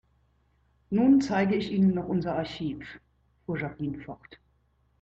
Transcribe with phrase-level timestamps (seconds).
[0.89, 2.99] Nun zeige ich Ihnen noch unser Archiv,
[3.45, 4.39] fuhr Jacqueline fort.